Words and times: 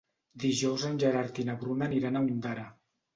Dijous 0.43 0.85
en 0.87 0.95
Gerard 1.03 1.41
i 1.43 1.45
na 1.49 1.55
Bruna 1.65 1.85
aniran 1.89 2.17
a 2.17 2.23
Ondara. 2.29 2.65